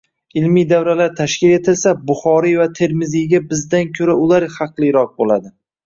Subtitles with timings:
[0.39, 5.59] ilmiy davralar tashkil etsa, Buxoriy va Termiziyga bizdan ko‘ra ular haqliroq bo‘ladi.